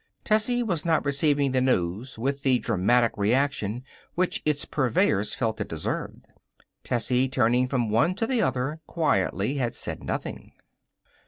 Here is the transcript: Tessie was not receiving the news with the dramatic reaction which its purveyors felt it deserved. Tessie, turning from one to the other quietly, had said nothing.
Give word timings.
Tessie 0.23 0.63
was 0.63 0.83
not 0.83 1.05
receiving 1.05 1.51
the 1.51 1.61
news 1.61 2.17
with 2.17 2.41
the 2.41 2.57
dramatic 2.57 3.15
reaction 3.17 3.83
which 4.15 4.41
its 4.45 4.65
purveyors 4.65 5.35
felt 5.35 5.61
it 5.61 5.67
deserved. 5.67 6.25
Tessie, 6.83 7.29
turning 7.29 7.67
from 7.67 7.91
one 7.91 8.15
to 8.15 8.25
the 8.25 8.41
other 8.41 8.79
quietly, 8.87 9.57
had 9.57 9.75
said 9.75 10.03
nothing. 10.03 10.53